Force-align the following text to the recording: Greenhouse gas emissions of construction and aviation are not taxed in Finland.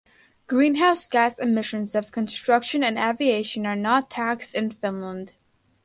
Greenhouse 0.47 1.07
gas 1.07 1.37
emissions 1.37 1.93
of 1.93 2.11
construction 2.11 2.83
and 2.83 2.97
aviation 2.97 3.67
are 3.67 3.75
not 3.75 4.09
taxed 4.09 4.55
in 4.55 4.71
Finland. 4.71 5.35